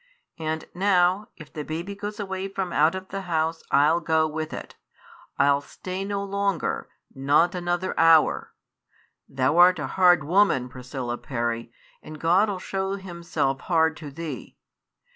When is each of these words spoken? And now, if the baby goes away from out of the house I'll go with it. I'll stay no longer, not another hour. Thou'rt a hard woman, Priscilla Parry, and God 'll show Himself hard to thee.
And 0.39 0.65
now, 0.73 1.29
if 1.37 1.53
the 1.53 1.61
baby 1.63 1.93
goes 1.93 2.19
away 2.19 2.47
from 2.47 2.73
out 2.73 2.95
of 2.95 3.09
the 3.09 3.21
house 3.29 3.61
I'll 3.69 3.99
go 3.99 4.27
with 4.27 4.51
it. 4.51 4.75
I'll 5.37 5.61
stay 5.61 6.03
no 6.03 6.23
longer, 6.23 6.89
not 7.13 7.53
another 7.53 7.93
hour. 7.99 8.51
Thou'rt 9.29 9.77
a 9.77 9.85
hard 9.85 10.23
woman, 10.23 10.69
Priscilla 10.69 11.19
Parry, 11.19 11.71
and 12.01 12.19
God 12.19 12.49
'll 12.49 12.57
show 12.57 12.95
Himself 12.95 13.61
hard 13.61 13.95
to 13.97 14.09
thee. 14.09 14.57